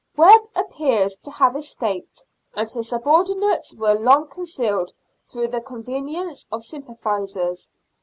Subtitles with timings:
[0.17, 4.91] Webb appears to have escaped, and his subordinates were long concealed
[5.29, 7.69] through the connivance of sympathisers.